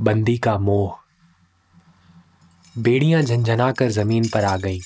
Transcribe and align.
बंदी 0.00 0.38
का 0.38 0.58
मोह। 0.58 0.98
बेड़ियाँ 2.78 3.22
झंझना 3.22 3.72
कर 3.72 3.88
ज़मीन 3.88 4.28
पर 4.28 4.44
आ 4.44 4.56
गईं। 4.56 4.80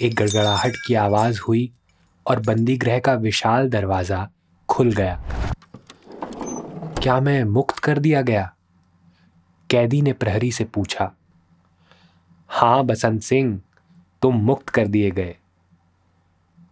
एक 0.00 0.14
गड़गड़ाहट 0.14 0.72
की 0.86 0.94
आवाज़ 0.94 1.40
हुई 1.48 1.72
और 2.26 2.40
बंदी 2.40 2.76
गृह 2.76 2.98
का 2.98 3.14
विशाल 3.14 3.70
दरवाज़ा 3.70 4.30
खुल 4.68 4.92
गया। 4.92 5.24
क्या 7.02 7.20
मैं 7.20 7.44
मुक्त 7.44 7.78
कर 7.78 7.98
दिया 7.98 8.22
गया? 8.22 8.54
कैदी 9.70 10.02
ने 10.02 10.12
प्रहरी 10.12 10.52
से 10.52 10.64
पूछा। 10.64 11.12
हाँ, 12.48 12.84
बसंत 12.84 13.22
सिंह, 13.22 13.60
तुम 14.22 14.34
मुक्त 14.34 14.68
कर 14.68 14.86
दिए 14.86 15.10
गए। 15.10 15.36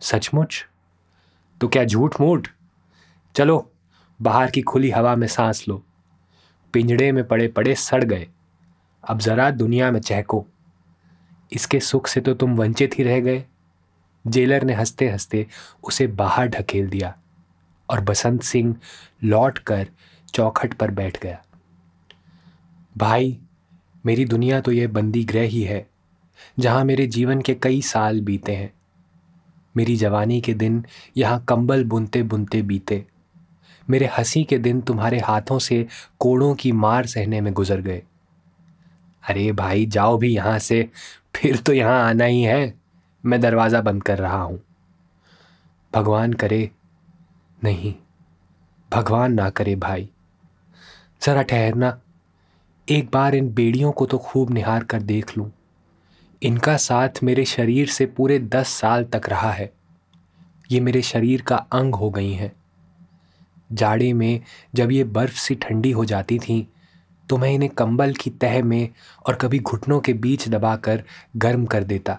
सचमुच? 0.01 0.67
तो 1.61 1.69
क्या 1.69 1.85
झूठ 1.85 2.21
मूठ? 2.21 2.49
चलो, 3.35 3.73
बाहर 4.23 4.51
की 4.51 4.63
खुली 4.63 4.91
हवा 4.91 5.17
में 5.17 5.27
सांस 5.27 5.65
लो। 5.69 5.85
पिंजड़े 6.73 7.13
में 7.13 7.27
पड़े 7.29 7.49
पड़े 7.49 7.75
सड़ 7.75 8.05
गए। 8.05 8.29
अब 9.05 9.19
जरा 9.19 9.51
दुनिया 9.51 9.91
में 9.91 10.01
चहको। 10.01 10.47
इसके 11.53 11.81
सुख 11.81 12.07
से 12.07 12.21
तो 12.21 12.35
तुम 12.35 12.55
वंचित 12.57 12.99
ही 12.99 13.05
रह 13.05 13.21
गए। 13.21 13.45
जेलर 14.27 14.63
ने 14.63 14.75
हँसते 14.75 15.09
हँसते 15.09 15.47
उसे 15.85 16.07
बाहर 16.07 16.49
ढकेल 16.49 16.89
दिया 16.89 17.15
और 17.89 18.01
बसंत 18.01 18.43
सिंह 18.43 18.77
लौट 19.25 19.59
कर 19.59 19.89
चौखट 20.35 20.75
पर 20.75 20.91
बैठ 20.91 21.23
गया। 21.23 21.43
भाई, 22.97 23.39
मेरी 24.07 24.25
दुनिया 24.25 24.61
तो 24.61 24.73
यह 24.73 24.89
बंदी 24.89 25.25
गृह 25.25 25.43
ही 25.43 25.63
है, 25.63 25.87
जहाँ 26.59 26.85
मेरे 26.85 27.07
जीवन 27.07 27.41
के 27.41 27.55
कई 27.55 27.83
साल 27.83 28.21
बीते 28.21 28.57
हैं। 28.57 28.73
मेरी 29.77 29.97
जवानी 29.97 30.41
के 30.41 30.55
दिन 30.55 30.85
यहाँ 31.17 31.45
कंबल 31.49 31.85
बुनते 31.85 32.23
बुनते 32.23 32.63
बीते। 32.63 33.07
मेरे 33.91 34.07
हँसी 34.09 34.43
के 34.45 34.59
दिन 34.59 34.81
तुम्हारे 34.81 35.19
हाथों 35.19 35.59
से 35.59 35.87
कोड़ों 36.21 36.55
की 36.55 36.73
मार 36.73 37.07
सहने 37.07 37.41
में 37.41 37.53
गुजर 37.53 37.81
गए। 37.81 38.03
अरे 39.25 39.51
भाई, 39.53 39.87
जाओ 39.87 40.17
भी 40.19 40.35
यहाँ 40.35 40.59
से, 40.59 40.89
फिर 41.37 41.57
तो 41.57 41.73
यहाँ 41.73 42.01
आना 42.03 42.25
ही 42.25 42.43
है। 42.43 42.75
मैं 43.25 43.41
दरवाज़ा 43.41 43.81
बंद 43.81 44.03
कर 44.03 44.19
रहा 44.19 44.41
हूँ। 44.41 44.61
भगवान 45.93 46.33
करे 46.33 46.71
नहीं, 47.59 47.95
भगवान 48.91 49.35
ना 49.35 49.49
करे 49.51 49.75
भाई। 49.77 50.09
ज़रा 51.23 51.43
ठहरना। 51.43 51.99
एक 52.89 53.11
बार 53.11 53.35
इन 53.35 53.53
बेड़ियों 53.55 53.93
को 53.93 54.07
तो 54.07 54.19
खूब 54.19 54.51
निहार 54.51 54.85
कर 54.85 55.03
देख 55.03 55.37
लूँ। 55.39 55.51
इनका 56.43 56.77
साथ 56.77 57.23
मेरे 57.23 57.45
शरीर 57.45 57.89
से 57.89 58.07
पूरे 58.07 58.39
दस 58.39 58.69
साल 58.71 59.05
तक 59.05 59.29
रहा 59.29 59.51
है। 59.51 59.73
ये 60.71 60.81
मेरे 60.81 61.03
शरीर 61.03 61.43
का 61.43 61.57
अंग 61.57 61.95
हो 61.95 62.11
गई 62.11 62.33
हैं। 62.33 62.53
जाड़े 63.73 64.13
में 64.13 64.41
जब 64.75 64.93
ये 64.93 65.05
बर्फ़ 65.05 65.37
सी 65.37 65.55
ठंडी 65.55 65.91
हो 65.91 66.05
जाती 66.05 66.39
थी 66.39 66.69
तो 67.31 67.37
मैं 67.37 67.51
इन्हें 67.51 67.71
कंबल 67.71 68.13
की 68.13 68.31
तह 68.31 68.63
में 68.65 68.89
और 69.27 69.35
कभी 69.35 69.59
घुटनों 69.59 70.01
के 70.01 70.13
बीच 70.13 70.49
दबाकर 70.49 71.03
गर्म 71.37 71.67
कर 71.67 71.85
देता 71.85 72.19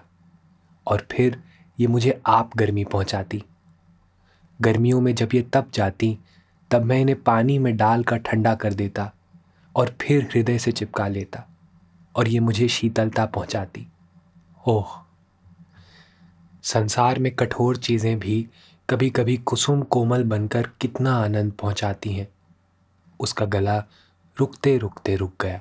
और 0.86 1.06
फिर 1.12 1.42
ये 1.80 1.86
मुझे 1.86 2.20
आप 2.26 2.50
गर्मी 2.56 2.84
पहुंचाती। 2.84 3.44
गर्मियों 4.60 5.00
में 5.00 5.14
जब 5.14 5.28
ये 5.34 5.42
तप 5.42 5.70
जाती, 5.74 6.18
तब 6.70 6.82
मैं 6.82 7.00
इन्हें 7.00 7.22
पानी 7.22 7.58
में 7.58 7.76
डालकर 7.76 8.16
ठंडा 8.16 8.54
कर 8.54 8.74
देता 8.74 9.12
और 9.76 9.96
फिर 10.00 10.24
हृदय 10.24 10.58
से 10.58 10.72
चिपका 10.72 11.08
लेता 11.08 11.46
और 12.16 12.28
ये 12.28 12.40
मुझे 12.40 12.68
शीतलता 12.68 13.26
पहुंचाती। 13.26 13.86
ओह! 14.68 14.86
संसार 16.62 17.18
में 17.18 17.34
कठोर 17.34 17.76
चीज़ें 17.76 18.18
भी 18.18 18.48
कभी 18.88 19.10
कभी 19.10 19.36
कुसुम 19.36 19.82
कोमल 19.82 20.24
बनकर 20.24 20.70
कितना 20.80 21.14
आनंद 21.14 21.52
पहुंचाती 21.52 22.12
हैं। 22.12 22.28
उसका 23.20 23.46
गला 23.46 23.84
रुकते 24.38 24.78
रुकते 24.78 25.16
रुक 25.16 25.34
गया। 25.42 25.60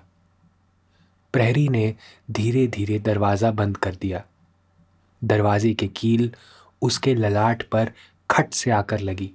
प्रहरी 1.33 1.69
ने 1.69 1.95
धीरे 2.31 2.67
धीरे 2.67 2.99
दरवाज़ा 2.99 3.51
बंद 3.51 3.77
कर 3.77 3.95
दिया। 3.95 4.23
दरवाजे 5.23 5.73
के 5.73 5.87
कील 5.87 6.33
उसके 6.81 7.15
ललाट 7.15 7.63
पर 7.63 7.91
खट 8.29 8.53
से 8.53 8.71
आकर 8.71 8.99
लगी। 8.99 9.31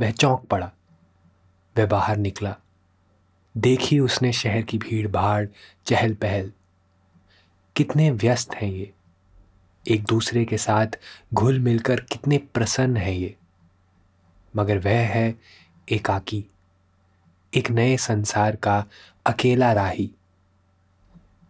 वह 0.00 0.10
चौंक 0.10 0.40
पड़ा। 0.40 0.70
वह 1.78 1.86
बाहर 1.86 2.16
निकला। 2.16 2.56
देखी 3.56 4.00
उसने 4.00 4.32
शहर 4.32 4.62
की 4.62 4.78
भीड़ 4.78 5.08
भाड़ 5.08 5.46
चहल 5.86 6.14
पहल 6.14 6.52
कितने 7.76 8.10
व्यस्त 8.10 8.54
हैं 8.54 8.72
ये। 8.72 8.92
एक 9.88 10.04
दूसरे 10.04 10.44
के 10.44 10.58
साथ 10.58 10.86
घुल 11.34 11.58
मिलकर 11.58 12.00
कितने 12.00 12.38
प्रसन्न 12.38 12.96
है 12.96 13.16
ये। 13.16 13.36
मगर 14.56 14.78
वह 14.78 14.98
है 14.98 15.34
एकाकी, 15.88 16.44
एक 17.54 17.70
नए 17.70 17.96
संसार 17.96 18.56
का 18.56 18.84
अकेला 19.26 19.72
राही। 19.72 20.10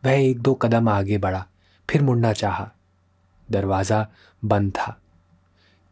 वह 0.04 0.12
एक 0.12 0.40
दो 0.40 0.54
कदम 0.54 0.88
आगे 0.88 1.18
बढ़ा, 1.18 1.46
फिर 1.90 2.02
मुड़ना 2.02 2.32
चाहा। 2.32 2.70
दरवाज़ा 3.50 4.08
बंद 4.44 4.72
था। 4.72 5.00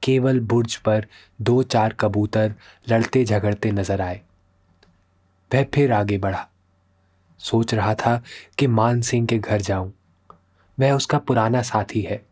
केवल 0.02 0.40
बुर्ज 0.40 0.76
पर 0.76 1.06
दो 1.40 1.62
चार 1.62 1.92
कबूतर 1.92 2.54
लड़ते 2.88 3.24
झगड़ते 3.24 3.70
नज़र 3.70 4.00
आए। 4.00 4.20
वह 5.54 5.64
फिर 5.64 5.92
आगे 5.92 6.18
बढ़ा। 6.18 6.48
सोच 7.38 7.74
रहा 7.74 7.94
था 7.94 8.22
कि 8.58 8.66
मान 8.66 9.00
सिंह 9.00 9.26
के 9.26 9.38
घर 9.38 9.60
जाऊँ। 9.60 9.92
वह 10.80 10.92
उसका 10.92 11.18
पुराना 11.18 11.62
साथी 11.62 12.00
है। 12.00 12.25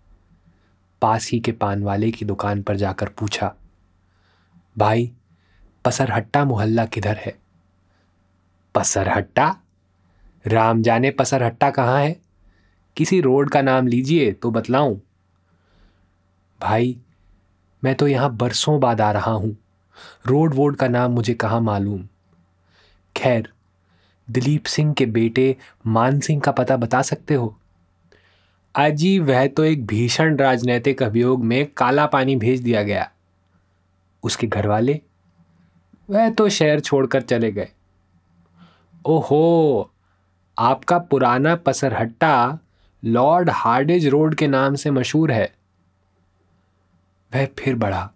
पास 1.03 1.31
ही 1.33 1.41
के 1.41 1.53
पान 1.53 1.83
वाले 1.83 2.11
की 2.11 2.25
दुकान 2.25 2.63
पर 2.63 2.77
जाकर 2.77 3.09
पूछा, 3.09 3.55
भाई, 4.79 5.13
पसरहट्टा 5.85 6.45
मोहल्ला 6.45 6.87
किधर 6.87 7.17
है? 7.17 7.39
पसरहट्टा? 8.75 9.57
राम 10.47 10.83
जाने 10.83 11.11
पसरहट्टा 11.11 11.71
कहाँ 11.71 12.01
है? 12.01 12.21
किसी 12.97 13.21
रोड 13.21 13.51
का 13.51 13.63
नाम 13.63 13.87
लीजिए 13.87 14.33
तो 14.33 14.51
बतलाऊं। 14.51 14.99
भाई, 16.61 16.97
मैं 17.85 17.95
तो 17.95 18.09
यहाँ 18.09 18.37
बरसों 18.37 18.81
बाद 18.81 19.01
आ 19.01 19.11
रहा 19.13 19.31
हूँ। 19.31 19.57
रोड 20.27 20.55
वोड 20.55 20.77
का 20.77 20.89
नाम 20.89 21.13
मुझे 21.13 21.35
कहाँ 21.35 21.61
मालूम? 21.61 22.09
खैर, 23.17 23.53
दिलीप 24.31 24.65
सिंह 24.65 24.93
के 24.93 25.07
बेटे 25.07 25.57
मान 25.87 26.21
सिंह 26.21 26.41
का 26.41 26.53
पता 26.53 26.77
बता 26.77 27.03
सकते 27.03 27.35
हो? 27.35 27.59
अजी 28.77 29.19
वह 29.19 29.47
तो 29.47 29.65
एक 29.65 29.87
भीषण 29.87 30.37
राजनैतिक 30.37 31.03
अभियोग 31.03 31.45
में 31.45 31.67
काला 31.77 32.07
पानी 32.07 32.37
भेज 32.37 32.61
दिया 32.61 32.83
गया। 32.83 33.11
उसके 34.23 34.47
घर 34.47 34.67
वाले 34.67 35.01
वह 36.11 36.31
तो 36.31 36.49
शहर 36.49 36.81
छोड़कर 36.81 37.23
चले 37.23 37.53
गए। 37.53 37.69
ओहो, 39.07 39.91
आपका 40.59 40.99
पुराना 40.99 41.57
पसरहट्टा 41.57 42.59
लॉर्ड 43.05 43.51
हार्डेज 43.51 44.07
रोड 44.07 44.35
के 44.35 44.47
नाम 44.47 44.75
से 44.75 44.91
मशहूर 44.91 45.33
है। 45.33 45.55
वह 47.35 47.47
फिर 47.47 47.75
बढ़ा। 47.75 48.11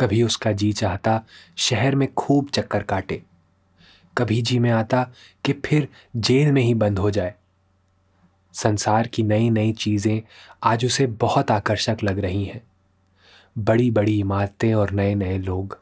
कभी 0.00 0.22
उसका 0.22 0.52
जी 0.52 0.72
चाहता 0.72 1.22
शहर 1.56 1.94
में 1.94 2.14
खूब 2.14 2.48
चक्कर 2.48 2.82
काटे। 2.82 3.22
कभी 4.18 4.42
जी 4.42 4.58
में 4.58 4.70
आता 4.70 5.08
कि 5.44 5.52
फिर 5.52 5.88
जेल 6.16 6.52
में 6.52 6.62
ही 6.62 6.74
बंद 6.74 6.98
हो 6.98 7.10
जाए। 7.10 7.34
संसार 8.54 9.06
की 9.06 9.22
नई 9.22 9.50
नई 9.50 9.72
चीज़ें 9.72 10.22
आज 10.62 10.84
उसे 10.84 11.06
बहुत 11.06 11.50
आकर्षक 11.50 11.96
लग 12.04 12.18
रही 12.18 12.44
हैं। 12.44 12.62
बड़ी 13.58 13.90
बड़ी 13.90 14.18
इमारतें 14.20 14.74
और 14.74 14.90
नए 14.90 15.14
नए 15.14 15.38
लोग। 15.38 15.78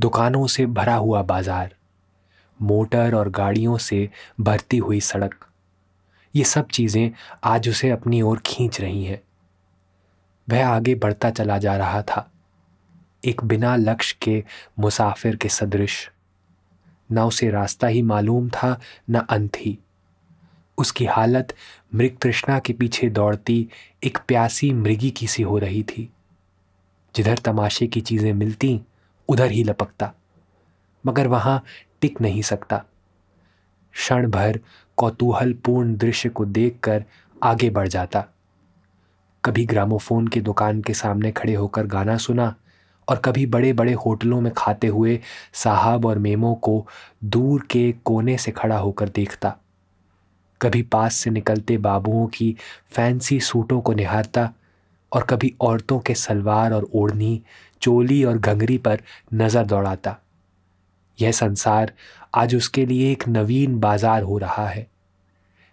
दुकानों 0.00 0.46
से 0.46 0.66
भरा 0.66 0.94
हुआ 0.94 1.22
बाज़ार। 1.22 1.74
मोटर 2.62 3.14
और 3.14 3.30
गाड़ियों 3.30 3.78
से 3.78 4.10
भरती 4.40 4.76
हुई 4.76 5.00
सड़क। 5.00 5.34
ये 6.34 6.44
सब 6.44 6.68
चीज़ें 6.68 7.10
आज 7.44 7.68
उसे 7.68 7.90
अपनी 7.90 8.22
ओर 8.22 8.38
खींच 8.46 8.80
रही 8.80 9.04
हैं। 9.04 9.22
वह 10.48 10.66
आगे 10.68 10.94
बढ़ता 10.94 11.30
चला 11.30 11.58
जा 11.58 11.76
रहा 11.76 12.02
था। 12.02 12.30
एक 13.24 13.44
बिना 13.44 13.76
लक्ष्य 13.76 14.16
के 14.22 14.44
मुसाफिर 14.78 15.36
के 15.36 15.48
सदृश। 15.48 16.10
न 17.12 17.18
उसे 17.18 17.50
रास्ता 17.50 17.86
ही 17.86 18.02
मालूम 18.02 18.48
था, 18.48 18.80
न 19.10 19.18
अंत 19.18 19.56
ही। 19.56 19.78
उसकी 20.78 21.04
हालत 21.04 21.54
मृग 21.94 22.16
तृष्णा 22.22 22.58
के 22.58 22.72
पीछे 22.72 23.08
दौड़ती 23.08 23.68
एक 24.04 24.18
प्यासी 24.28 24.72
मृगी 24.72 25.10
की 25.10 25.26
सी 25.26 25.42
हो 25.42 25.58
रही 25.58 25.82
थी। 25.82 26.08
जिधर 27.14 27.38
तमाशे 27.38 27.86
की 27.86 28.00
चीज़ें 28.00 28.32
मिलती, 28.32 28.80
उधर 29.28 29.50
ही 29.50 29.64
लपकता, 29.64 30.12
मगर 31.06 31.26
वहाँ 31.26 31.62
टिक 32.00 32.20
नहीं 32.20 32.42
सकता। 32.42 32.84
क्षण 33.92 34.30
भर 34.30 34.60
कौतूहलपूर्ण 34.96 35.96
दृश्य 35.96 36.28
को 36.28 36.44
देखकर 36.44 37.04
आगे 37.42 37.70
बढ़ 37.70 37.88
जाता। 37.88 38.24
कभी 39.44 39.66
ग्रामोफोन 39.66 40.28
की 40.28 40.40
दुकान 40.40 40.82
के 40.82 40.94
सामने 40.94 41.32
खड़े 41.32 41.54
होकर 41.54 41.86
गाना 41.86 42.16
सुना 42.16 42.54
और 43.08 43.16
कभी 43.16 43.46
बड़े 43.46 43.72
बड़े 43.72 43.92
होटलों 43.92 44.40
में 44.40 44.52
खाते 44.56 44.86
हुए 44.86 45.20
साहब 45.52 46.06
और 46.06 46.18
मेमों 46.18 46.54
को 46.54 46.86
दूर 47.24 47.66
के 47.70 47.92
कोने 48.04 48.38
से 48.38 48.50
खड़ा 48.50 48.78
होकर 48.78 49.08
देखता। 49.08 49.56
कभी 50.60 50.82
पास 50.82 51.14
से 51.14 51.30
निकलते 51.30 51.76
बाबुओं 51.78 52.26
की 52.26 52.54
फैंसी 52.90 53.40
सूटों 53.40 53.80
को 53.80 53.92
निहारता 53.92 54.52
और 55.12 55.22
कभी 55.22 55.54
औरतों 55.60 55.98
के 55.98 56.14
सलवार 56.14 56.72
और 56.72 56.88
ओढ़नी, 56.94 57.40
चोली 57.82 58.22
और 58.24 58.38
घंगरी 58.38 58.78
पर 58.78 59.00
नज़र 59.34 59.64
दौड़ाता। 59.64 60.16
यह 61.18 61.32
संसार 61.32 61.92
आज 62.34 62.54
उसके 62.54 62.86
लिए 62.86 63.10
एक 63.12 63.28
नवीन 63.28 63.78
बाज़ार 63.80 64.22
हो 64.22 64.38
रहा 64.38 64.66
है। 64.68 64.86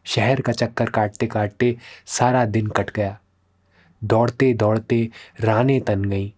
शहर 0.06 0.42
का 0.42 0.52
चक्कर 0.52 0.90
काटते 0.90 1.28
काटते 1.28 1.76
सारा 2.06 2.46
दिन 2.46 2.68
कट 2.68 2.90
गया। 2.90 3.18
दौड़ते 4.02 4.54
दौड़ते 4.54 5.10
राने 5.42 5.80
तन 5.80 6.04
गई, 6.06 6.34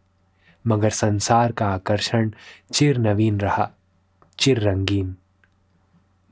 मगर 0.65 0.89
संसार 0.89 1.51
का 1.51 1.67
आकर्षण 1.67 2.31
चिर 2.73 2.97
नवीन 2.97 3.39
रहा, 3.39 3.69
चिर 4.39 4.59
रंगीन। 4.59 5.15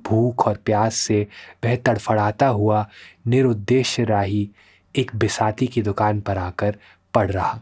भूख 0.08 0.48
और 0.48 0.58
प्यास 0.58 0.96
से 0.96 1.28
वह 1.66 1.76
तड़फड़ाता 1.76 2.48
हुआ 2.48 2.90
निरुद्देश्य 3.28 4.04
राही 4.04 4.50
एक 4.96 5.16
बिसाती 5.16 5.68
की 5.68 5.82
दुकान 5.82 6.22
पर 6.22 6.38
आकर 6.38 6.78
पड़ 7.14 7.32
रहा। 7.32 7.62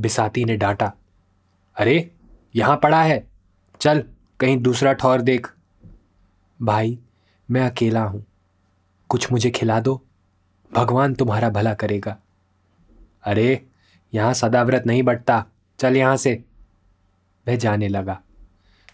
बिसाती 0.00 0.44
ने 0.44 0.56
डांटा, 0.56 0.92
अरे, 1.76 2.10
यहाँ 2.56 2.76
पड़ा 2.76 3.02
है। 3.02 3.28
चल, 3.80 4.04
कहीं 4.40 4.58
दूसरा 4.58 4.92
ठौर 4.92 5.20
देख। 5.20 5.52
भाई, 6.62 6.98
मैं 7.50 7.70
अकेला 7.70 8.02
हूँ। 8.02 8.26
कुछ 9.08 9.32
मुझे 9.32 9.50
खिला 9.50 9.80
दो। 9.80 10.04
भगवान 10.72 11.14
तुम्हारा 11.14 11.50
भला 11.50 11.74
करेगा। 11.74 12.16
अरे, 13.24 13.66
यहाँ 14.14 14.34
सदाव्रत 14.34 14.82
नहीं 14.86 15.02
बटता। 15.02 15.46
चल 15.78 15.96
यहाँ 15.96 16.16
से। 16.16 16.44
वह 17.48 17.56
जाने 17.56 17.88
लगा। 17.88 18.20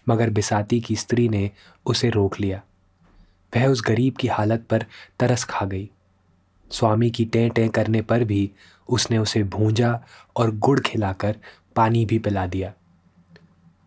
मगर 0.09 0.29
बिसाती 0.29 0.81
की 0.81 0.95
स्त्री 0.95 1.29
ने 1.29 1.51
उसे 1.85 2.09
रोक 2.09 2.39
लिया। 2.39 2.61
वह 3.55 3.67
उस 3.67 3.83
गरीब 3.87 4.13
की 4.13 4.27
हालत 4.27 4.65
पर 4.69 4.85
तरस 5.19 5.43
खा 5.43 5.65
गई। 5.65 5.89
स्वामी 6.71 7.09
की 7.09 7.25
टें 7.25 7.49
टें 7.49 7.69
करने 7.69 8.01
पर 8.01 8.23
भी 8.23 8.51
उसने 8.89 9.17
उसे 9.17 9.43
भूंजा 9.43 10.03
और 10.35 10.55
गुड़ 10.55 10.79
खिलाकर 10.79 11.37
पानी 11.75 12.05
भी 12.05 12.19
पिला 12.19 12.47
दिया। 12.47 12.73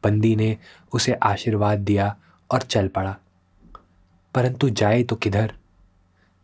बंदी 0.05 0.37
ने 0.37 0.57
उसे 0.93 1.13
आशीर्वाद 1.13 1.79
दिया 1.79 2.17
और 2.51 2.63
चल 2.63 2.89
पड़ा। 2.89 3.17
परंतु 4.35 4.71
जाए 4.71 5.03
तो 5.03 5.17
किधर? 5.17 5.55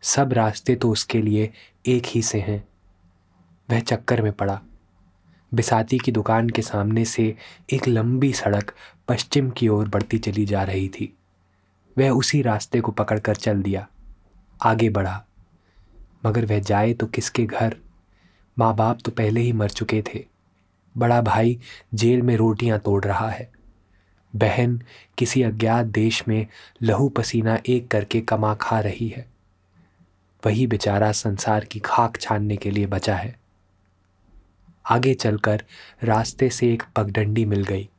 सब 0.01 0.33
रास्ते 0.33 0.75
तो 0.75 0.89
उसके 0.89 1.21
लिए 1.21 1.53
एक 1.85 2.03
ही 2.05 2.21
से 2.21 2.39
हैं। 2.39 2.67
वह 3.69 3.79
चक्कर 3.79 4.21
में 4.21 4.31
पड़ा। 4.33 4.61
बिसाती 5.53 5.97
की 5.97 6.11
दुकान 6.11 6.49
के 6.49 6.61
सामने 6.61 7.05
से 7.05 7.35
एक 7.73 7.87
लंबी 7.87 8.33
सड़क 8.33 8.75
पश्चिम 9.07 9.49
की 9.49 9.67
ओर 9.67 9.89
बढ़ती 9.89 10.17
चली 10.17 10.45
जा 10.45 10.63
रही 10.63 10.89
थी। 10.89 11.17
वह 11.97 12.09
उसी 12.09 12.41
रास्ते 12.41 12.81
को 12.81 12.91
पकड़कर 12.91 13.35
चल 13.35 13.61
दिया। 13.61 13.87
आगे 14.63 14.89
बढ़ा। 14.89 15.25
मगर 16.25 16.45
वह 16.45 16.59
जाए 16.59 16.93
तो 16.93 17.07
किसके 17.07 17.45
घर? 17.45 17.77
माँ 18.59 18.75
बाप 18.75 18.99
तो 19.05 19.11
पहले 19.11 19.41
ही 19.41 19.51
मर 19.51 19.69
चुके 19.69 20.03
थे। 20.13 20.25
बड़ा 20.97 21.21
भाई 21.21 21.59
जेल 21.93 22.21
में 22.21 22.37
रोटियाँ 22.37 22.79
तोड़ 22.79 23.05
रहा 23.05 23.29
है। 23.29 23.51
बहन 24.35 24.81
किसी 25.17 25.43
अज्ञात 25.43 25.85
देश 25.85 26.27
में 26.27 26.47
लहू 26.81 27.09
पसीना 27.09 27.59
एक 27.67 27.87
करके 27.87 28.21
कमा 28.21 28.55
खा 28.55 28.79
रही 28.79 29.07
है। 29.07 29.29
वही 30.45 30.67
बेचारा 30.67 31.11
संसार 31.11 31.65
की 31.65 31.79
खाक 31.79 32.17
छानने 32.21 32.55
के 32.57 32.71
लिए 32.71 32.85
बचा 32.85 33.15
है। 33.15 33.39
आगे 34.89 35.13
चलकर 35.13 35.63
रास्ते 36.03 36.49
से 36.49 36.73
एक 36.73 36.83
पगडंडी 36.95 37.45
मिल 37.45 37.63
गई। 37.63 37.89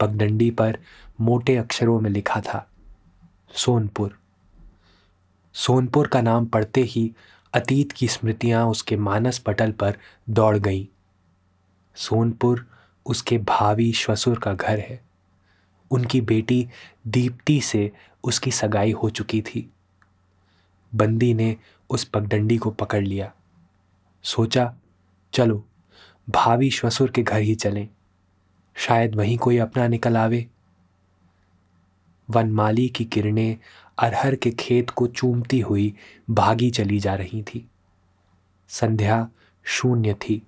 पगडंडी 0.00 0.50
पर 0.50 0.78
मोटे 1.20 1.56
अक्षरों 1.56 2.00
में 2.00 2.10
लिखा 2.10 2.40
था, 2.40 2.70
सोनपुर। 3.54 4.18
सोनपुर 5.52 6.06
का 6.06 6.20
नाम 6.20 6.46
पढ़ते 6.46 6.80
ही 6.80 7.14
अतीत 7.54 7.92
की 7.92 8.08
स्मृतियाँ 8.08 8.66
उसके 8.66 8.96
मानस 8.96 9.38
पटल 9.38 9.72
पर 9.72 9.98
दौड़ 10.30 10.58
गईं। 10.58 10.86
सोनपुर 11.94 12.66
उसके 13.06 13.38
भावी 13.38 13.92
श्वसुर 13.92 14.38
का 14.38 14.54
घर 14.54 14.78
है। 14.78 15.04
उनकी 15.90 16.20
बेटी 16.20 16.68
दीप्ति 17.06 17.60
से 17.60 17.92
उसकी 18.24 18.50
सगाई 18.50 18.92
हो 18.92 19.10
चुकी 19.10 19.42
थी। 19.42 19.70
बंदी 20.94 21.34
ने 21.34 21.56
उस 21.90 22.04
पगडंडी 22.04 22.56
को 22.56 22.70
पकड़ 22.70 23.02
लिया। 23.02 23.32
सोचा, 24.22 24.74
चलो, 25.32 25.64
भावी 26.30 26.70
श्वसुर 26.70 27.10
के 27.10 27.22
घर 27.22 27.38
ही 27.38 27.54
चलें। 27.54 27.88
शायद 28.78 29.14
वहीं 29.14 29.38
कोई 29.38 29.58
अपना 29.58 29.88
निकल 29.88 30.16
आवे। 30.16 30.46
वनमाली 32.30 32.88
की 32.88 33.04
किरणें 33.04 33.56
अरहर 33.98 34.34
के 34.34 34.50
खेत 34.50 34.90
को 34.90 35.06
चूमती 35.06 35.60
हुई 35.60 35.94
भागी 36.30 36.70
चली 36.70 36.98
जा 36.98 37.14
रही 37.14 37.42
थी। 37.42 37.68
संध्या 38.68 39.28
शून्य 39.64 40.14
थी। 40.14 40.42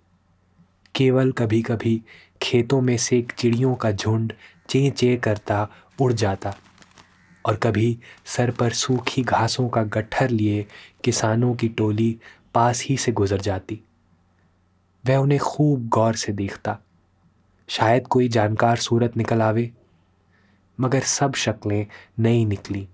केवल 0.94 1.32
कभी 1.32 1.62
कभी 1.62 2.02
खेतों 2.42 2.80
में 2.80 2.96
से 2.96 3.26
चिड़ियों 3.38 3.74
का 3.74 3.92
झुंड 3.92 4.32
चे 4.68 4.90
चे 4.90 5.16
करता 5.16 5.68
उड़ 6.00 6.12
जाता 6.12 6.56
और 7.46 7.56
कभी 7.56 7.98
सर 8.26 8.50
पर 8.50 8.70
सूखी 8.70 9.22
घासों 9.22 9.68
का 9.68 9.82
गट्ठर 9.82 10.28
लिए 10.28 10.66
किसानों 11.04 11.54
की 11.54 11.68
टोली 11.68 12.18
पास 12.54 12.84
ही 12.84 12.96
से 12.96 13.12
गुजर 13.12 13.40
जाती। 13.40 13.80
वह 15.06 15.16
उन्हें 15.16 15.40
खूब 15.40 15.88
गौर 15.88 16.14
से 16.14 16.32
देखता। 16.32 16.78
शायद 17.70 18.06
कोई 18.06 18.28
जानकार 18.28 18.76
सूरत 18.76 19.16
निकल 19.16 19.42
आवे। 19.42 19.70
मगर 20.80 21.00
सब 21.00 21.34
शक्लें 21.34 21.86
नई 22.18 22.44
निकली। 22.44 22.88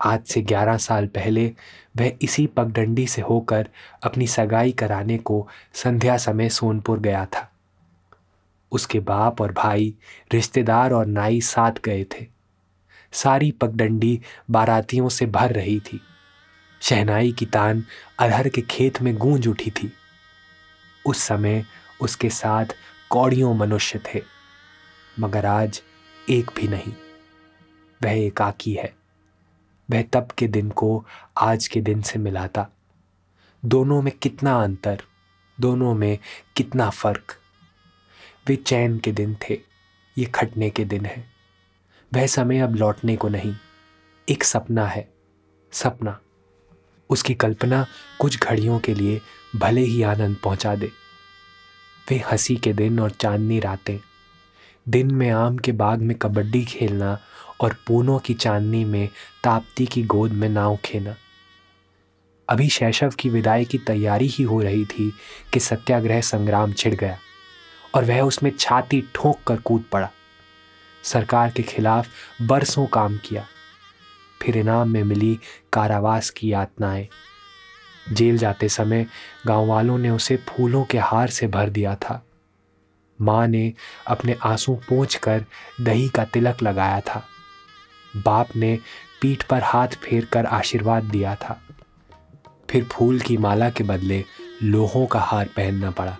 आज 0.00 0.24
से 0.24 0.42
ग्यारह 0.42 0.76
साल 0.76 1.06
पहले 1.06 1.54
वह 1.96 2.12
इसी 2.22 2.46
पगडंडी 2.46 3.06
से 3.06 3.22
होकर 3.22 3.68
अपनी 4.02 4.26
सगाई 4.26 4.72
कराने 4.72 5.18
को 5.18 5.48
संध्या 5.74 6.16
समय 6.16 6.48
सोनपुर 6.48 7.00
गया 7.00 7.26
था। 7.26 7.52
उसके 8.72 9.00
बाप 9.00 9.40
और 9.40 9.52
भाई, 9.52 9.94
रिश्तेदार 10.32 10.92
और 10.92 11.06
नाई 11.06 11.40
साथ 11.40 11.72
गए 11.84 12.04
थे। 12.04 12.26
सारी 13.12 13.50
पगडंडी 13.50 14.20
बारातियों 14.50 15.08
से 15.08 15.26
भर 15.26 15.52
रही 15.52 15.80
थी। 15.80 16.00
शहनाई 16.82 17.32
की 17.32 17.46
तान 17.46 17.84
अरहर 18.18 18.48
के 18.48 18.60
खेत 18.60 19.02
में 19.02 19.16
गूंज 19.16 19.48
उठी 19.48 19.70
थी। 19.70 19.92
उस 21.06 21.18
समय 21.18 21.64
उसके 22.00 22.30
साथ 22.30 22.66
कौड़ियों 23.10 23.54
मनुष्य 23.54 24.00
थे, 24.06 24.22
मगर 25.20 25.46
आज 25.46 25.82
एक 26.30 26.50
भी 26.56 26.68
नहीं। 26.68 26.92
वह 28.04 28.26
एकाकी 28.26 28.72
है। 28.72 28.94
वह 29.90 30.02
तब 30.02 30.28
के 30.38 30.48
दिन 30.48 30.70
को 30.70 31.04
आज 31.38 31.68
के 31.68 31.80
दिन 31.80 32.02
से 32.02 32.18
मिलाता। 32.18 32.66
दोनों 33.64 34.02
में 34.02 34.12
कितना 34.22 34.62
अंतर, 34.62 35.02
दोनों 35.60 35.94
में 35.94 36.18
कितना 36.56 36.90
फ़र्क। 36.90 37.36
वे 38.46 38.56
चैन 38.56 38.98
के 38.98 39.12
दिन 39.12 39.36
थे, 39.42 39.60
ये 40.18 40.24
खटने 40.24 40.70
के 40.70 40.84
दिन 40.84 41.06
है। 41.06 41.24
वह 42.14 42.26
समय 42.26 42.58
अब 42.58 42.74
लौटने 42.74 43.16
को 43.16 43.28
नहीं, 43.28 43.54
एक 44.28 44.44
सपना 44.44 44.86
है, 44.86 45.08
सपना। 45.72 46.20
उसकी 47.10 47.34
कल्पना 47.34 47.86
कुछ 48.20 48.40
घड़ियों 48.40 48.78
के 48.78 48.94
लिए 48.94 49.20
भले 49.56 49.80
ही 49.80 50.02
आनंद 50.02 50.36
पहुँचा 50.36 50.74
दे। 50.74 50.90
वे 52.10 52.18
हँसी 52.18 52.56
के 52.56 52.72
दिन 52.72 53.00
और 53.00 53.10
चांदनी 53.10 53.60
रातें। 53.60 53.98
दिन 54.88 55.14
में 55.14 55.30
आम 55.30 55.58
के 55.58 55.72
बाग 55.72 55.98
में 55.98 56.18
कबड्डी 56.18 56.64
खेलना 56.64 57.18
और 57.60 57.76
पूनों 57.86 58.18
की 58.18 58.34
चांदनी 58.34 58.84
में 58.84 59.08
ताप्ती 59.44 59.86
की 59.86 60.02
गोद 60.02 60.32
में 60.32 60.48
नाव 60.48 60.78
खेना। 60.84 61.16
अभी 62.48 62.68
शैशव 62.68 63.10
की 63.10 63.28
विदाई 63.28 63.64
की 63.64 63.78
तैयारी 63.78 64.26
ही 64.26 64.44
हो 64.44 64.62
रही 64.62 64.84
थी 64.84 65.12
कि 65.52 65.60
सत्याग्रह 65.60 66.20
संग्राम 66.20 66.72
छिड़ 66.72 66.94
गया 66.94 67.18
और 67.94 68.04
वह 68.04 68.20
उसमें 68.20 68.52
छाती 68.60 69.04
ठोंक 69.14 69.36
कर 69.46 69.56
कूद 69.56 69.84
पड़ा। 69.92 70.10
सरकार 71.02 71.50
के 71.50 71.62
खिलाफ 71.62 72.08
बरसों 72.42 72.86
काम 72.86 73.18
किया। 73.18 73.46
फिर 74.42 74.56
इनाम 74.56 74.88
में 74.88 75.02
मिली 75.02 75.38
कारावास 75.72 76.30
की 76.30 76.52
यातनाएँ। 76.52 77.08
जेल 78.12 78.38
जाते 78.38 78.68
समय 78.68 79.06
गाँव 79.46 79.66
वालों 79.66 79.98
ने 79.98 80.10
उसे 80.10 80.36
फूलों 80.36 80.84
के 80.84 80.98
हार 80.98 81.28
से 81.28 81.46
भर 81.46 81.70
दिया 81.70 81.94
था। 81.94 82.26
माँ 83.20 83.46
ने 83.46 83.72
अपने 84.06 84.36
आँसू 84.44 84.74
पोंछ 84.74 85.14
कर 85.14 85.44
दही 85.80 86.08
का 86.08 86.24
तिलक 86.24 86.62
लगाया 86.62 87.00
था। 87.00 87.24
बाप 88.16 88.48
ने 88.56 88.78
पीठ 89.20 89.42
पर 89.42 89.62
हाथ 89.62 89.88
फेर 89.88 90.24
कर 90.24 90.46
आशीर्वाद 90.46 91.04
दिया 91.04 91.34
था। 91.34 91.62
फिर 92.70 92.84
फूल 92.84 93.20
की 93.20 93.36
माला 93.36 93.70
के 93.70 93.84
बदले 93.84 94.24
लोहों 94.62 95.06
का 95.06 95.20
हार 95.20 95.48
पहनना 95.56 95.90
पड़ा। 95.90 96.16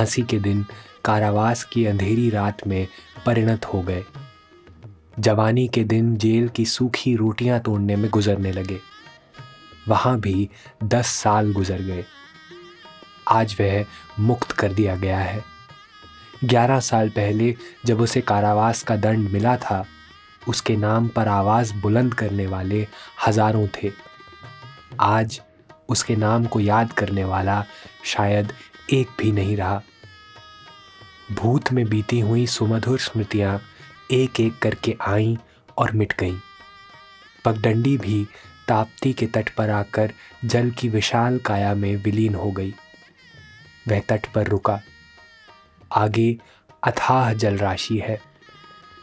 हँसी 0.00 0.22
के 0.22 0.38
दिन 0.38 0.66
कारावास 1.04 1.64
की 1.64 1.86
अंधेरी 1.86 2.30
रात 2.30 2.66
में 2.66 2.88
परिणत 3.26 3.64
हो 3.64 3.82
गए। 3.82 4.04
जवानी 5.18 5.68
के 5.68 5.84
दिन 5.84 6.16
जेल 6.16 6.48
की 6.48 6.64
सूखी 6.64 7.16
रोटियाँ 7.16 7.60
तोड़ने 7.60 7.96
में 7.96 8.10
गुजरने 8.10 8.52
लगे। 8.52 8.93
वहाँ 9.88 10.18
भी 10.20 10.48
दस 10.84 11.06
साल 11.06 11.52
गुजर 11.52 11.82
गए। 11.82 12.04
आज 13.28 13.56
वह 13.60 13.84
मुक्त 14.20 14.52
कर 14.52 14.72
दिया 14.72 14.96
गया 14.96 15.18
है। 15.18 15.42
ग्यारह 16.44 16.80
साल 16.80 17.08
पहले 17.08 17.54
जब 17.86 18.00
उसे 18.00 18.20
कारावास 18.20 18.82
का 18.82 18.96
दंड 18.96 19.28
मिला 19.28 19.56
था, 19.56 19.84
उसके 20.48 20.76
नाम 20.76 21.08
पर 21.08 21.28
आवाज़ 21.28 21.74
बुलंद 21.74 22.14
करने 22.14 22.46
वाले 22.46 22.86
हज़ारों 23.26 23.66
थे। 23.76 23.92
आज 25.00 25.40
उसके 25.88 26.16
नाम 26.16 26.46
को 26.46 26.60
याद 26.60 26.92
करने 26.92 27.24
वाला 27.24 27.64
शायद 28.04 28.52
एक 28.92 29.08
भी 29.18 29.32
नहीं 29.32 29.56
रहा। 29.56 29.82
भूत 31.32 31.72
में 31.72 31.88
बीती 31.88 32.20
हुई 32.20 32.46
सुमधुर 32.46 32.98
स्मृतियाँ 32.98 33.60
एक 34.10 34.40
एक 34.40 34.58
करके 34.58 34.96
आईं 35.00 35.36
और 35.78 35.92
मिट 35.92 36.12
गईं। 36.20 36.38
पगडंडी 37.44 37.96
भी 37.98 38.26
ताप्ती 38.68 39.12
के 39.12 39.26
तट 39.26 39.48
पर 39.54 39.70
आकर 39.70 40.12
जल 40.44 40.70
की 40.70 40.88
विशाल 40.88 41.38
काया 41.38 41.74
में 41.74 41.96
विलीन 41.96 42.34
हो 42.34 42.50
गई। 42.50 42.74
वह 43.88 44.00
तट 44.00 44.26
पर 44.32 44.46
रुका। 44.46 44.80
आगे 45.92 46.38
अथाह 46.84 47.32
जल 47.32 47.58
राशि 47.58 47.98
है 47.98 48.20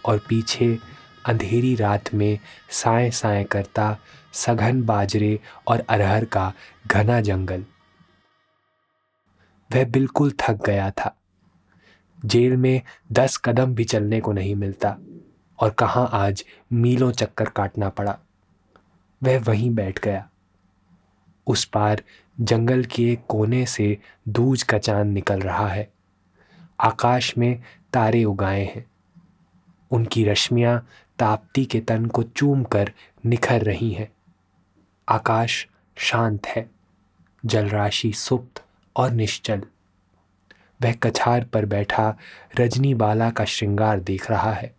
और 0.05 0.17
पीछे 0.29 0.77
अंधेरी 1.25 1.75
रात 1.75 2.13
में 2.13 2.39
साए 2.69 3.11
साए 3.11 3.43
करता 3.43 3.97
सघन 4.33 4.83
बाजरे 4.83 5.39
और 5.67 5.79
अरहर 5.89 6.25
का 6.25 6.53
घना 6.87 7.21
जंगल। 7.21 7.65
वह 9.73 9.85
बिल्कुल 9.85 10.31
थक 10.31 10.65
गया 10.65 10.91
था। 10.91 11.15
जेल 12.25 12.55
में 12.57 12.81
दस 13.11 13.37
कदम 13.37 13.75
भी 13.75 13.83
चलने 13.83 14.19
को 14.19 14.31
नहीं 14.31 14.55
मिलता 14.55 14.97
और 15.59 15.69
कहाँ 15.69 16.09
आज 16.13 16.45
मीलों 16.73 17.11
चक्कर 17.11 17.49
काटना 17.49 17.89
पड़ा। 17.89 18.19
वह 19.23 19.39
वहीं 19.39 19.71
बैठ 19.71 19.99
गया। 19.99 20.29
उस 21.47 21.65
पार 21.65 22.03
जंगल 22.41 22.83
के 22.83 23.17
कोने 23.27 23.65
से 23.65 23.97
दूज 24.27 24.63
का 24.63 24.77
चाँद 24.77 25.07
निकल 25.07 25.39
रहा 25.39 25.67
है। 25.67 25.93
आकाश 26.79 27.37
में 27.37 27.63
तारे 27.93 28.23
उगाए 28.23 28.65
हैं। 28.65 28.85
उनकी 29.91 30.25
रश्मियाँ 30.25 30.87
ताप्ती 31.19 31.65
के 31.65 31.79
तन 31.79 32.05
को 32.05 32.23
चूम 32.23 32.63
कर 32.63 32.91
निखर 33.25 33.61
रही 33.61 33.91
हैं। 33.91 34.11
आकाश 35.09 35.67
शांत 35.97 36.47
है। 36.47 36.71
जलराशि 37.45 38.13
सुप्त 38.13 38.65
और 38.95 39.11
निश्चल। 39.11 39.61
वह 40.81 40.93
कछार 40.93 41.43
पर 41.43 41.65
बैठा 41.65 42.17
रजनी 42.59 42.93
बाला 42.93 43.29
का 43.29 43.45
श्रृंगार 43.45 43.99
देख 43.99 44.31
रहा 44.31 44.53
है। 44.53 44.75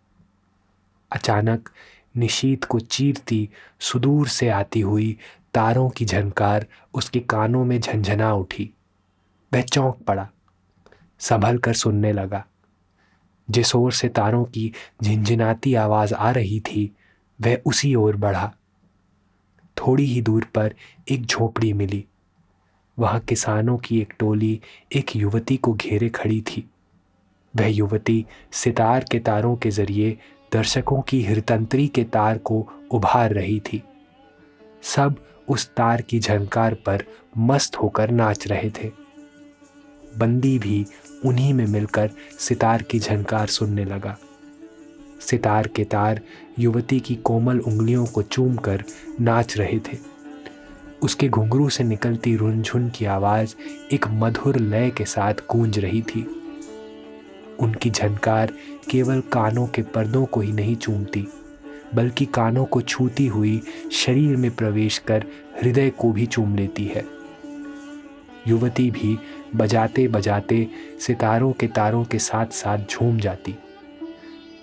अचानक 1.11 1.69
निशीत 2.17 2.63
को 2.63 2.79
चीरती 2.79 3.49
सुदूर 3.79 4.27
से 4.27 4.49
आती 4.49 4.81
हुई 4.81 5.17
तारों 5.53 5.89
की 5.89 6.05
झनकार 6.05 6.65
उसके 6.93 7.19
कानों 7.19 7.65
में 7.65 7.79
झंझना 7.79 8.33
उठी। 8.33 8.69
वह 9.53 9.61
चौंक 9.61 9.95
पड़ा, 9.95 10.29
संभल 11.19 11.57
कर 11.57 11.73
सुनने 11.73 12.13
लगा। 12.13 12.45
जिस 13.49 13.75
ओर 13.75 13.91
से 13.91 14.09
तारों 14.09 14.45
की 14.45 14.71
झिंझिनाती 15.03 15.73
आवाज़ 15.75 16.13
आ 16.13 16.31
रही 16.31 16.59
थी, 16.59 16.95
वह 17.41 17.57
उसी 17.65 17.95
ओर 17.95 18.15
बढ़ा। 18.15 18.53
थोड़ी 19.77 20.05
ही 20.05 20.21
दूर 20.21 20.45
पर 20.55 20.73
एक 21.11 21.25
झोपड़ी 21.25 21.73
मिली। 21.73 22.05
वहाँ 22.99 23.19
किसानों 23.19 23.77
की 23.77 24.01
एक 24.01 24.13
टोली 24.19 24.61
एक 24.95 25.15
युवती 25.15 25.57
को 25.57 25.73
घेरे 25.73 26.09
खड़ी 26.09 26.41
थी। 26.41 26.69
वह 27.55 27.67
युवती 27.67 28.25
सितार 28.51 29.05
के 29.11 29.19
तारों 29.19 29.55
के 29.55 29.69
ज़रिए 29.71 30.17
दर्शकों 30.53 31.01
की 31.01 31.23
हृतंत्री 31.23 31.87
के 31.87 32.03
तार 32.03 32.37
को 32.37 32.69
उभार 32.91 33.33
रही 33.33 33.59
थी। 33.59 33.83
सब 34.83 35.15
उस 35.49 35.67
तार 35.67 36.01
की 36.01 36.19
झनकार 36.19 36.73
पर 36.73 37.03
मस्त 37.37 37.75
होकर 37.75 38.11
नाच 38.11 38.47
रहे 38.47 38.69
थे। 38.69 38.91
बंदी 40.17 40.59
भी 40.59 40.85
उन्हीं 41.25 41.53
में 41.53 41.67
मिलकर 41.67 42.11
सितार 42.39 42.81
की 42.81 42.99
झनकार 42.99 43.47
सुनने 43.47 43.85
लगा। 43.85 44.17
सितार 45.21 45.67
के 45.67 45.83
तार 45.83 46.21
युवती 46.59 46.99
की 46.99 47.15
कोमल 47.15 47.59
उंगलियों 47.59 48.05
को 48.05 48.21
चूम 48.21 48.55
कर 48.55 48.83
नाच 49.21 49.57
रहे 49.57 49.79
थे। 49.79 49.97
उसके 51.01 51.29
घुंघरू 51.29 51.69
से 51.69 51.83
निकलती 51.83 52.35
रुनझुन 52.35 52.89
की 52.89 53.05
आवाज़ 53.05 53.55
एक 53.91 54.05
मधुर 54.07 54.55
लय 54.55 54.89
के 54.89 55.05
साथ 55.05 55.33
गूंज 55.33 55.79
रही 55.79 56.01
थी। 56.01 56.42
उनकी 57.59 57.89
झनकार 57.89 58.53
केवल 58.91 59.21
कानों 59.21 59.67
के 59.67 59.81
पर्दों 59.81 60.25
को 60.25 60.39
ही 60.39 60.51
नहीं 60.51 60.75
चूमती, 60.75 61.27
बल्कि 61.95 62.25
कानों 62.25 62.65
को 62.65 62.81
छूती 62.81 63.27
हुई 63.27 63.61
शरीर 63.91 64.35
में 64.35 64.55
प्रवेश 64.55 64.97
कर 64.97 65.25
हृदय 65.61 65.89
को 65.89 66.11
भी 66.11 66.25
चूम 66.25 66.55
लेती 66.55 66.85
है। 66.85 67.05
युवती 68.47 68.91
भी 68.91 69.19
बजाते 69.55 70.07
बजाते 70.07 70.67
सितारों 70.99 71.51
के 71.51 71.67
तारों 71.67 72.03
के 72.03 72.19
साथ 72.19 72.45
साथ 72.45 72.77
झूम 72.91 73.19
जाती। 73.19 73.55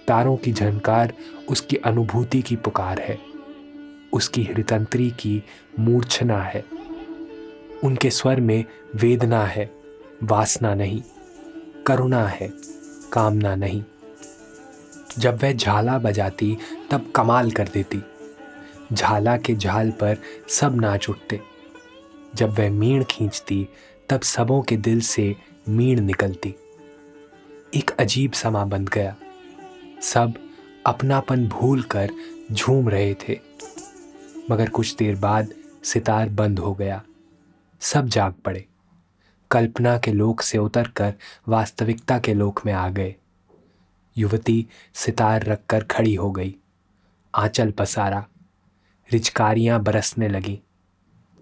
तारों 0.09 0.37
की 0.37 0.53
झनकार 0.53 1.13
उसकी 1.49 1.77
अनुभूति 1.77 2.43
की 2.43 2.57
पुकार 2.57 3.01
है। 3.01 3.19
उसकी 4.13 4.43
हृतंत्री 4.43 5.11
की 5.11 5.43
मूर्छना 5.79 6.43
है। 6.43 6.65
उनके 7.85 8.11
स्वर 8.11 8.41
में 8.41 8.65
वेदना 8.95 9.45
है, 9.45 9.71
वासना 10.23 10.75
नहीं, 10.75 11.03
करुणा 11.87 12.29
है। 12.29 12.53
कामना 13.13 13.55
नहीं। 13.55 13.85
जब 15.19 15.43
वह 15.43 15.53
झाला 15.53 15.99
बजाती, 15.99 16.59
तब 16.91 17.13
कमाल 17.17 17.51
कर 17.51 17.69
देती। 17.69 18.03
झाला 18.93 19.37
के 19.37 19.55
झाल 19.55 19.91
पर 19.91 20.19
सब 20.49 20.75
नाच 20.75 21.09
उठते। 21.09 21.41
जब 22.35 22.59
वह 22.59 22.71
मीण 22.71 23.05
खींचती, 23.05 23.69
तब 24.09 24.21
सबों 24.21 24.63
के 24.63 24.77
दिल 24.77 25.01
से 25.01 25.37
मीण 25.69 26.01
निकलती। 26.01 26.55
एक 27.75 27.91
अजीब 27.99 28.33
समा 28.33 28.65
बन 28.65 28.85
गया। 28.85 29.17
सब 30.03 30.33
अपनापन 30.87 31.49
भूल 31.49 31.83
कर 31.83 32.11
झूम 32.53 32.89
रहे 32.89 33.15
थे। 33.15 33.41
मगर 34.51 34.69
कुछ 34.69 34.95
देर 34.95 35.17
बाद 35.17 35.49
सितार 35.85 36.29
बंद 36.29 36.59
हो 36.59 36.75
गया। 36.75 37.03
सब 37.81 38.07
जाग 38.07 38.33
पड़े। 38.33 38.67
कल्पना 39.51 39.99
के 39.99 40.13
लोक 40.13 40.41
से 40.41 40.59
उतरकर 40.59 41.15
वास्तविकता 41.49 42.19
के 42.19 42.35
लोक 42.35 42.67
में 42.67 42.73
आ 42.73 42.89
गए। 42.89 43.15
युवती 44.19 44.67
सितार 44.95 45.45
रखकर 45.45 45.85
खड़ी 45.85 46.15
हो 46.15 46.31
गई। 46.31 46.57
आंचल 47.35 47.71
पसारा। 47.71 48.27
रिचकारियाँ 49.13 49.83
बरसने 49.83 50.29
लगी। 50.29 50.61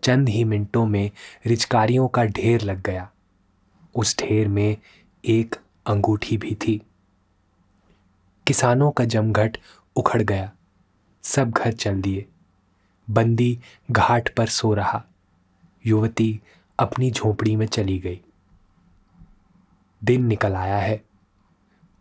चंद 0.04 0.28
ही 0.28 0.44
मिनटों 0.44 0.86
में 0.86 1.10
रिचकारियों 1.46 2.08
का 2.08 2.24
ढेर 2.24 2.60
लग 2.60 2.82
गया। 2.82 3.10
उस 3.94 4.18
ढेर 4.18 4.48
में 4.48 4.76
एक 5.24 5.56
अंगूठी 5.86 6.36
भी 6.36 6.54
थी। 6.54 6.82
किसानों 8.46 8.90
का 8.90 9.04
जमघट 9.04 9.58
उखड़ 9.96 10.22
गया। 10.22 10.52
सब 11.22 11.50
घर 11.50 11.72
चल 11.72 12.00
दिए। 12.02 12.26
बंदी 13.10 13.60
घाट 13.90 14.34
पर 14.34 14.46
सो 14.46 14.74
रहा। 14.74 15.04
युवती 15.86 16.40
अपनी 16.78 17.10
झोपड़ी 17.10 17.56
में 17.56 17.66
चली 17.66 17.98
गई। 17.98 18.20
दिन 20.04 20.24
निकल 20.24 20.54
आया 20.54 20.78
है। 20.78 21.04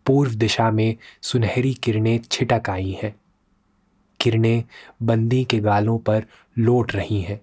पूर्व 0.06 0.34
दिशा 0.34 0.70
में 0.70 0.96
सुनहरी 1.22 1.74
किरणें 1.74 2.20
छिटक 2.32 2.70
आई 2.70 2.98
हैं। 3.02 3.20
किरणें 4.20 4.64
बंदी 5.02 5.44
के 5.44 5.58
गालों 5.58 5.98
पर 5.98 6.26
लौट 6.58 6.94
रही 6.94 7.22
हैं। 7.22 7.40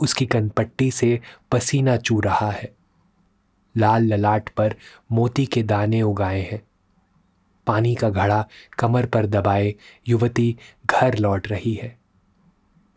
उसकी 0.00 0.26
कनपट्टी 0.26 0.90
से 0.90 1.20
पसीना 1.52 1.96
चू 1.96 2.20
रहा 2.20 2.50
है। 2.50 2.76
लाल 3.76 4.02
ललाट 4.02 4.48
पर 4.48 4.76
मोती 5.12 5.46
के 5.46 5.62
दाने 5.62 6.02
उगाए 6.02 6.40
हैं। 6.40 6.62
पानी 7.66 7.94
का 7.94 8.10
घड़ा 8.10 8.48
कमर 8.78 9.06
पर 9.06 9.26
दबाए 9.26 9.74
युवती 10.08 10.56
घर 10.86 11.18
लौट 11.18 11.48
रही 11.48 11.74
है। 11.74 11.99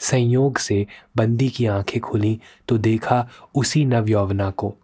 संयोग 0.04 0.58
से 0.58 0.88
बंदी 1.18 1.50
की 1.50 1.66
आँखें 1.66 2.02
खुली 2.02 2.42
तो 2.68 2.78
देखा 2.78 3.30
उसी 3.56 3.86
नवयौवना 3.86 4.52
को, 4.52 4.76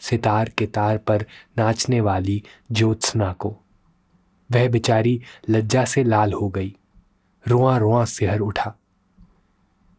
सितार 0.00 0.48
के 0.48 0.66
तार 0.66 0.98
पर 0.98 1.26
नाचने 1.58 2.00
वाली 2.00 2.42
ज्योत्सना 2.72 3.32
को। 3.32 3.56
वह 4.52 4.68
बेचारी 4.68 5.22
लज्जा 5.48 5.84
से 5.84 6.04
लाल 6.04 6.32
हो 6.32 6.48
गई 6.48 6.76
रोआ 7.48 7.76
रोआ 7.76 8.04
सिहर 8.04 8.38
उठा। 8.38 8.74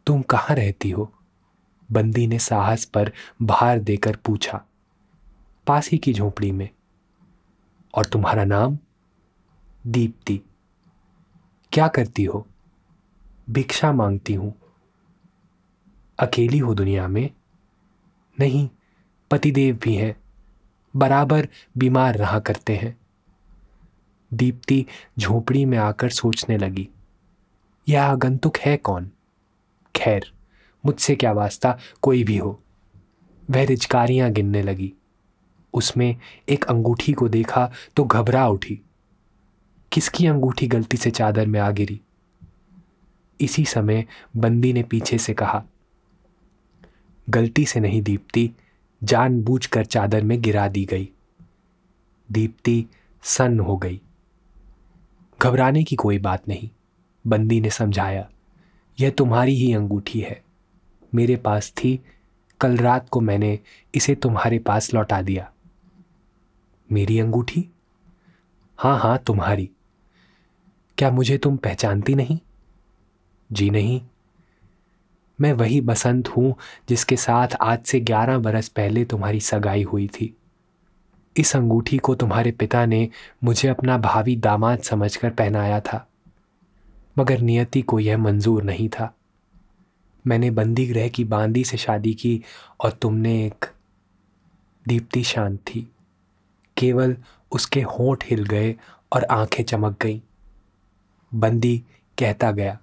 तुम 0.08 0.22
कहाँ 0.22 0.56
रहती 0.56 0.89
हो? 0.89 1.13
बंदी 1.91 2.27
ने 2.27 2.39
साहस 2.39 2.86
पर 2.86 3.12
भार 3.41 3.80
देकर 3.80 4.15
पूछा। 4.15 4.65
पास 5.68 5.89
ही 5.89 5.98
की 5.98 6.13
झोपड़ी 6.13 6.51
में। 6.51 6.70
और 7.96 8.06
तुम्हारा 8.06 8.44
नाम? 8.44 8.77
दीप्ति। 9.88 10.41
क्या 11.72 11.88
करती 11.88 12.24
हो? 12.24 12.48
भिक्षा 13.51 13.91
मांगती 13.91 14.34
हूँ। 14.34 14.53
अकेली 16.20 16.58
हो 16.58 16.74
दुनिया 16.74 17.08
में। 17.08 17.29
नहीं, 18.39 18.70
पतिदेव 19.31 19.79
भी 19.84 19.96
हैं। 19.96 20.15
बराबर 20.96 21.48
बीमार 21.77 22.15
रहा 22.15 22.39
करते 22.39 22.75
हैं। 22.75 22.96
दीप्ति 24.34 24.86
झोपड़ी 25.20 25.65
में 25.65 25.77
आकर 25.77 26.10
सोचने 26.10 26.58
लगी, 26.58 26.88
यह 27.88 28.03
आगंतुक 28.03 28.58
है 28.58 28.77
कौन? 28.77 29.10
खैर, 29.96 30.31
मुझसे 30.84 31.15
क्या 31.15 31.31
वास्ता 31.31 31.77
कोई 32.01 32.24
भी 32.24 32.38
हो? 32.38 32.62
वह 33.50 33.65
रिचकारियाँ 33.65 34.29
गिनने 34.31 34.62
लगी। 34.62 34.93
उसमें 35.74 36.15
एक 36.50 36.65
अंगूठी 36.65 37.13
को 37.13 37.29
देखा 37.29 37.70
तो 37.96 38.03
घबरा 38.03 38.48
उठी। 38.48 38.79
किसकी 39.91 40.27
अंगूठी 40.27 40.67
गलती 40.67 40.98
से 40.98 41.12
चादर 41.12 41.48
में 41.48 41.60
आ 41.60 41.70
गिरी? 41.72 42.01
इसी 43.41 43.65
समय 43.65 44.05
बंदी 44.38 44.74
ने 44.74 44.83
पीछे 44.83 45.17
से 45.17 45.33
कहा, 45.33 45.63
गलती 47.29 47.65
से 47.65 47.79
नहीं 47.79 48.01
दीप्ति, 48.01 48.51
जानबूझकर 49.03 49.86
चादर 49.86 50.24
में 50.24 50.41
गिरा 50.41 50.67
दी 50.67 50.86
गई। 50.86 51.10
दीप्ति 52.31 52.86
सन्न 53.24 53.60
हो 53.60 53.77
गई। 53.77 54.01
घबराने 55.41 55.83
की 55.83 55.95
कोई 55.95 56.17
बात 56.17 56.48
नहीं। 56.48 56.69
बंदी 57.27 57.62
ने 57.62 57.69
समझाया, 57.69 58.29
यह 59.00 59.10
तुम्हारी 59.10 59.55
ही 59.55 59.74
अंगूठी 59.74 60.19
है। 60.19 60.43
मेरे 61.15 61.36
पास 61.36 61.71
थी, 61.71 62.00
कल 62.62 62.77
रात 62.77 63.10
को 63.10 63.19
मैंने 63.19 63.60
इसे 63.95 64.15
तुम्हारे 64.15 64.60
पास 64.60 64.93
लौटा 64.93 65.21
दिया। 65.21 65.51
मेरी 66.91 67.19
अंगूठी? 67.19 67.69
हाँ 68.77 69.00
हाँ 69.00 69.17
तुम्हारी। 69.17 69.69
क्या 70.98 71.12
मुझे 71.12 71.38
तुम 71.38 71.57
पहचानती 71.57 72.15
नहीं? 72.15 72.39
जी 73.51 73.70
नहीं। 73.70 74.01
मैं 75.39 75.53
वही 75.53 75.81
बसंत 75.81 76.27
हूँ 76.27 76.55
जिसके 76.89 77.15
साथ 77.15 77.48
आज 77.62 77.84
से 77.84 78.00
ग्यारह 78.00 78.38
बरस 78.38 78.67
पहले 78.67 79.05
तुम्हारी 79.05 79.39
सगाई 79.39 79.84
हुई 79.84 80.08
थी। 80.08 80.36
इस 81.38 81.55
अंगूठी 81.55 81.98
को 81.98 82.15
तुम्हारे 82.15 82.51
पिता 82.51 82.86
ने 82.86 83.10
मुझे 83.43 83.67
अपना 83.67 83.98
भावी 83.98 84.36
दामाद 84.36 84.79
समझकर 84.79 85.29
पहनाया 85.29 85.79
था, 85.79 86.08
मगर 87.20 87.39
नियति 87.39 87.81
को 87.81 88.00
यह 88.00 88.17
मंजूर 88.17 88.63
नहीं 88.63 88.89
था। 88.89 89.13
मैंने 90.27 90.51
बंदी 90.51 90.86
ग्रह 90.88 91.08
की 91.08 91.24
बांदी 91.24 91.63
से 91.63 91.77
शादी 91.77 92.13
की 92.13 92.41
और 92.79 92.91
तुमने 92.91 93.34
एक 93.46 93.65
दीप्ति 94.86 95.24
शांत 95.24 95.60
थी। 95.60 95.88
केवल 96.77 97.17
उसके 97.51 97.81
होंठ 97.81 98.25
हिल 98.29 98.43
गए 98.46 98.75
और 99.13 99.24
आँखें 99.24 99.63
चमक 99.63 100.03
गईं। 100.03 100.20
बंदी 101.31 101.77
कहता 102.17 102.51
गया 102.51 102.77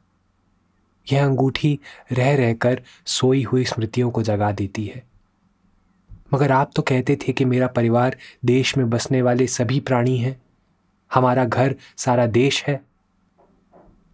यह 1.12 1.24
अंगूठी 1.24 1.78
रह 2.12 2.34
रहकर 2.36 2.82
सोई 3.06 3.42
हुई 3.42 3.64
स्मृतियों 3.64 4.10
को 4.10 4.22
जगा 4.22 4.50
देती 4.52 4.84
है। 4.86 5.02
मगर 6.34 6.52
आप 6.52 6.70
तो 6.76 6.82
कहते 6.82 7.16
थे 7.16 7.32
कि 7.32 7.44
मेरा 7.44 7.66
परिवार 7.66 8.16
देश 8.44 8.76
में 8.78 8.88
बसने 8.90 9.22
वाले 9.22 9.46
सभी 9.46 9.80
प्राणी 9.80 10.16
हैं। 10.18 10.40
हमारा 11.10 11.44
घर 11.44 11.74
सारा 11.96 12.26
देश 12.26 12.62
है। 12.64 12.80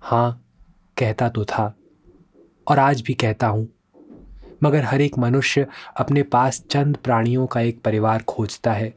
हाँ 0.01 0.41
कहता 0.97 1.29
तो 1.29 1.45
था 1.45 1.75
और 2.67 2.79
आज 2.79 3.01
भी 3.01 3.15
कहता 3.15 3.47
हूँ। 3.47 3.69
मगर 4.63 4.85
हर 4.85 5.01
एक 5.01 5.19
मनुष्य 5.19 5.67
अपने 5.97 6.23
पास 6.23 6.63
चंद 6.71 6.97
प्राणियों 6.97 7.47
का 7.47 7.61
एक 7.61 7.81
परिवार 7.83 8.23
खोजता 8.23 8.73
है, 8.73 8.93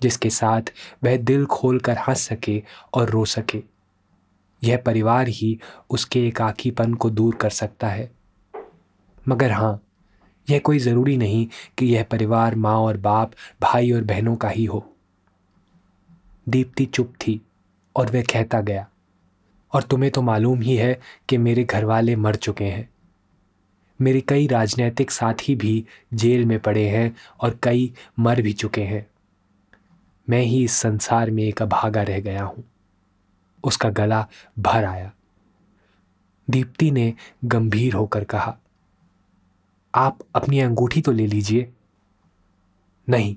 जिसके 0.00 0.30
साथ 0.30 0.72
वह 1.04 1.16
दिल 1.16 1.44
खोल 1.46 1.78
कर 1.78 1.98
हंस 1.98 2.20
सके 2.20 2.62
और 2.94 3.10
रो 3.10 3.24
सके। 3.24 3.62
यह 4.62 4.76
परिवार 4.76 5.28
ही 5.28 5.58
उसके 5.90 6.26
एकाकीपन 6.28 6.94
को 6.94 7.10
दूर 7.10 7.34
कर 7.34 7.50
सकता 7.50 7.88
है। 7.88 8.10
मगर 9.28 9.52
हाँ 9.52 9.80
यह 10.48 10.58
कोई 10.58 10.78
ज़रूरी 10.78 11.16
नहीं 11.16 11.46
कि 11.78 11.86
यह 11.86 12.02
परिवार 12.02 12.54
माँ 12.54 12.76
और 12.76 12.96
बाप, 12.96 13.32
भाई 13.62 13.90
और 13.90 14.04
बहनों 14.04 14.36
का 14.36 14.48
ही 14.48 14.64
हो। 14.64 14.84
दीप्ति 16.46 16.84
चुप 16.84 17.12
थी 17.20 17.40
और 17.96 18.10
वह 18.10 18.22
कहता 18.22 18.60
गया, 18.60 18.86
और 19.72 19.82
तुम्हें 19.82 20.10
तो 20.12 20.22
मालूम 20.22 20.60
ही 20.60 20.76
है 20.76 21.00
कि 21.28 21.38
मेरे 21.38 21.64
घर 21.64 21.84
वाले 21.84 22.16
मर 22.16 22.36
चुके 22.36 22.64
हैं। 22.64 22.88
मेरे 24.00 24.20
कई 24.20 24.46
राजनीतिक 24.46 25.10
साथी 25.10 25.54
भी 25.56 25.84
जेल 26.14 26.44
में 26.44 26.58
पड़े 26.60 26.86
हैं 26.88 27.14
और 27.40 27.58
कई 27.62 27.92
मर 28.18 28.42
भी 28.42 28.52
चुके 28.52 28.82
हैं। 28.82 29.06
मैं 30.28 30.40
ही 30.40 30.64
इस 30.64 30.72
संसार 30.72 31.30
में 31.30 31.42
एक 31.42 31.62
अभागा 31.62 32.02
रह 32.02 32.20
गया 32.20 32.42
हूँ। 32.42 32.64
उसका 33.64 33.90
गला 33.90 34.28
भर 34.58 34.84
आया। 34.84 35.12
दीप्ति 36.50 36.90
ने 36.90 37.14
गंभीर 37.44 37.94
होकर 37.94 38.24
कहा, 38.24 38.58
आप 39.94 40.18
अपनी 40.34 40.60
अंगूठी 40.60 41.00
तो 41.00 41.12
ले 41.12 41.26
लीजिए। 41.26 41.72
नहीं। 43.08 43.36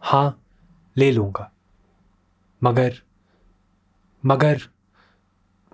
हाँ, 0.00 0.42
ले 0.96 1.12
लूँगा। 1.12 1.52
मगर 2.64 2.94
मगर 4.26 4.60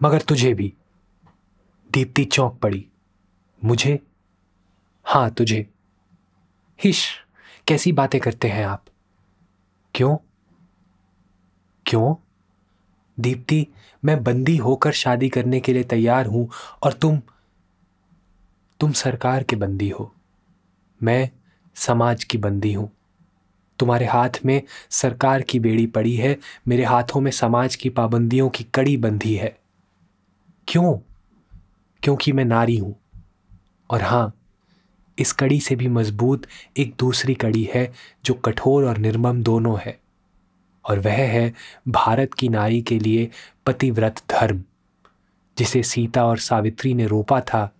मगर 0.02 0.22
तुझे 0.22 0.54
भी। 0.54 0.74
दीप्ति 1.92 2.24
चौंक 2.24 2.60
पड़ी। 2.60 2.88
मुझे? 3.64 4.06
हाँ, 5.04 5.30
तुझे। 5.30 5.70
हिश, 6.84 7.26
कैसी 7.68 7.92
बातें 7.92 8.20
करते 8.20 8.48
हैं 8.48 8.66
आप? 8.66 8.84
क्यों? 9.94 10.16
क्यों? 11.86 12.23
दीप्ति, 13.20 13.66
मैं 14.04 14.24
बंदी 14.24 14.56
होकर 14.56 14.92
शादी 14.92 15.28
करने 15.28 15.60
के 15.60 15.72
लिए 15.72 15.84
तैयार 15.84 16.26
हूँ 16.26 16.50
और 16.82 16.92
तुम 16.92 17.22
तुम 18.80 18.92
सरकार 18.92 19.42
के 19.42 19.56
बंदी 19.56 19.88
हो। 19.88 20.14
मैं 21.02 21.30
समाज 21.74 22.24
की 22.24 22.38
बंदी 22.38 22.72
हूँ। 22.72 22.90
तुम्हारे 23.78 24.06
हाथ 24.06 24.30
में 24.44 24.62
सरकार 24.90 25.42
की 25.42 25.60
बेड़ी 25.60 25.86
पड़ी 25.86 26.16
है, 26.16 26.38
मेरे 26.68 26.84
हाथों 26.84 27.20
में 27.20 27.30
समाज 27.30 27.76
की 27.76 27.88
पाबंदियों 27.88 28.48
की 28.48 28.64
कड़ी 28.64 28.96
बंधी 28.96 29.34
है। 29.34 29.58
क्यों? 30.68 30.98
क्योंकि 32.02 32.32
मैं 32.32 32.44
नारी 32.44 32.76
हूँ। 32.76 32.96
और 33.90 34.02
हाँ, 34.02 34.34
इस 35.18 35.32
कड़ी 35.32 35.60
से 35.60 35.76
भी 35.76 35.88
मज़बूत 35.88 36.46
एक 36.76 36.94
दूसरी 36.98 37.34
कड़ी 37.34 37.70
है 37.74 37.92
जो 38.24 38.34
कठोर 38.34 38.84
और 38.84 38.98
निर्मम 38.98 39.42
दोनों 39.42 39.78
है। 39.80 40.03
और 40.88 40.98
वह 40.98 41.12
है 41.12 41.54
भारत 41.88 42.34
की 42.34 42.48
नारी 42.48 42.82
के 42.82 42.98
लिए 42.98 43.30
पतिव्रत 43.66 44.22
धर्म, 44.30 44.64
जिसे 45.58 45.82
सीता 45.82 46.24
और 46.24 46.38
सावित्री 46.38 46.94
ने 46.94 47.06
रोपा 47.06 47.40
था, 47.40 47.74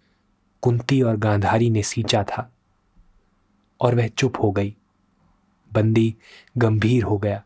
कुंती 0.62 1.02
और 1.02 1.16
गांधारी 1.16 1.70
ने 1.70 1.82
सींचा 1.82 2.22
था। 2.22 2.52
और 3.80 3.94
वह 3.94 4.08
चुप 4.08 4.32
हो 4.42 4.52
गई। 4.52 4.76
बंदी 5.72 6.14
गंभीर 6.58 7.02
हो 7.02 7.18
गया। 7.18 7.42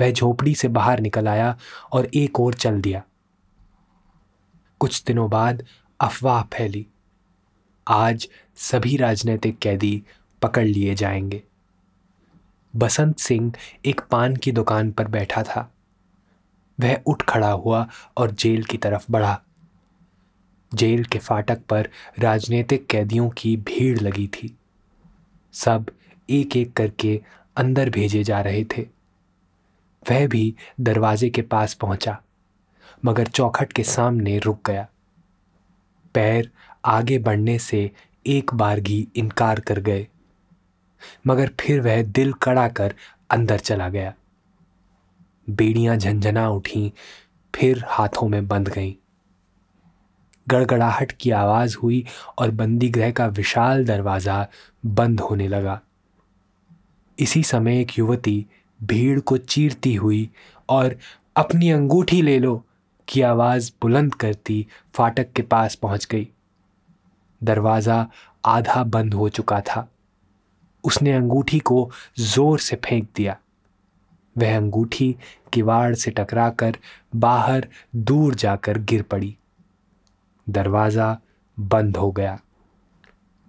वह 0.00 0.10
झोपड़ी 0.10 0.54
से 0.54 0.68
बाहर 0.68 1.00
निकल 1.00 1.28
आया 1.28 1.58
और 1.92 2.08
एक 2.14 2.40
और 2.40 2.54
चल 2.54 2.80
दिया। 2.80 3.02
कुछ 4.78 5.04
दिनों 5.04 5.30
बाद 5.30 5.66
अफवाह 6.00 6.42
फैली। 6.42 6.86
आज 7.88 8.28
सभी 8.56 8.96
राजनीतिक 8.96 9.58
कैदी 9.58 10.02
पकड़ 10.42 10.64
लिए 10.64 10.94
जाएँगे। 10.94 11.42
बसंत 12.76 13.18
सिंह 13.18 13.52
एक 13.84 14.00
पान 14.10 14.36
की 14.36 14.52
दुकान 14.52 14.90
पर 14.92 15.08
बैठा 15.08 15.42
था। 15.42 15.70
वह 16.80 17.00
उठ 17.06 17.22
खड़ा 17.22 17.50
हुआ 17.50 17.86
और 18.16 18.30
जेल 18.30 18.64
की 18.64 18.76
तरफ़ 18.76 19.06
बढ़ा। 19.10 19.40
जेल 20.74 21.04
के 21.04 21.18
फाटक 21.18 21.60
पर 21.68 21.88
राजनीतिक 22.18 22.86
कैदियों 22.86 23.30
की 23.30 23.56
भीड़ 23.56 23.98
लगी 23.98 24.26
थी। 24.26 24.56
सब 25.52 25.90
एक 26.30 26.56
एक 26.56 26.72
करके 26.72 27.20
अंदर 27.56 27.90
भेजे 27.90 28.24
जा 28.24 28.40
रहे 28.40 28.64
थे। 28.64 28.82
वह 30.10 30.26
भी 30.26 30.54
दरवाजे 30.80 31.30
के 31.30 31.42
पास 31.42 31.74
पहुँचा, 31.74 32.22
मगर 33.04 33.26
चौखट 33.26 33.72
के 33.72 33.82
सामने 33.82 34.38
रुक 34.38 34.60
गया। 34.66 34.86
पैर 36.14 36.50
आगे 36.84 37.18
बढ़ने 37.18 37.58
से 37.58 37.90
एक 38.26 38.54
बारगी 38.54 39.08
इनकार 39.16 39.60
कर 39.60 39.80
गए। 39.80 40.06
मगर 41.26 41.50
फिर 41.60 41.80
वह 41.80 42.02
दिल 42.02 42.32
कड़ा 42.32 42.68
कर 42.68 42.94
अंदर 43.30 43.58
चला 43.58 43.88
गया। 43.88 44.14
बेड़ियाँ 45.50 45.96
झंझना 45.96 46.48
उठी, 46.48 46.92
फिर 47.54 47.84
हाथों 47.88 48.28
में 48.28 48.48
बंध 48.48 48.68
गईं। 48.68 48.92
गड़गड़ाहट 50.48 51.12
की 51.12 51.30
आवाज़ 51.30 51.76
हुई 51.82 52.04
और 52.38 52.50
बंदी 52.50 52.88
गृह 52.88 53.10
का 53.10 53.26
विशाल 53.26 53.84
दरवाज़ा 53.84 54.46
बंद 54.86 55.20
होने 55.20 55.48
लगा। 55.48 55.80
इसी 57.18 57.42
समय 57.42 57.80
एक 57.80 57.98
युवती 57.98 58.46
भीड़ 58.82 59.20
को 59.20 59.36
चीरती 59.36 59.94
हुई 59.94 60.30
और 60.68 60.96
अपनी 61.36 61.70
अंगूठी 61.70 62.22
ले 62.22 62.38
लो 62.38 62.64
की 63.08 63.20
आवाज़ 63.20 63.72
बुलंद 63.82 64.14
करती 64.14 64.66
फाटक 64.94 65.32
के 65.32 65.42
पास 65.42 65.74
पहुँच 65.74 66.06
गई। 66.10 66.28
दरवाज़ा 67.42 68.06
आधा 68.44 68.84
बंद 68.84 69.14
हो 69.14 69.28
चुका 69.28 69.60
था। 69.60 69.88
उसने 70.84 71.12
अंगूठी 71.12 71.58
को 71.58 71.90
ज़ोर 72.18 72.58
से 72.58 72.76
फेंक 72.76 73.08
दिया। 73.16 73.38
वह 74.38 74.56
अंगूठी 74.56 75.16
किवाड़ 75.52 75.94
से 75.94 76.10
टकराकर 76.10 76.76
बाहर 77.16 77.68
दूर 77.96 78.34
जाकर 78.34 78.78
गिर 78.78 79.02
पड़ी। 79.02 79.36
दरवाज़ा 80.48 81.18
बंद 81.60 81.96
हो 81.96 82.10
गया। 82.12 82.40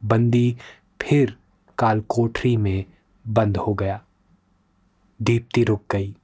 बंदी 0.06 0.58
फिर 1.02 1.38
काल 1.78 2.02
कोठरी 2.02 2.58
में 2.58 2.86
बंद 3.28 3.58
हो 3.58 3.74
गया। 3.74 4.02
दीप्ति 5.19 5.63
रुक 5.63 5.84
गई। 5.91 6.15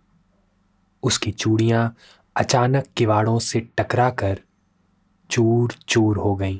उसकी 1.03 1.31
चूड़ियाँ 1.31 1.95
अचानक 2.35 2.85
किवाड़ों 2.97 3.39
से 3.39 3.59
टकराकर 3.77 4.39
चूर 5.29 5.73
चूर 5.87 6.17
हो 6.17 6.35
गईं। 6.35 6.59